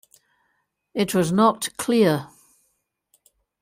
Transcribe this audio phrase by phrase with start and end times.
[0.95, 2.27] It was not clear.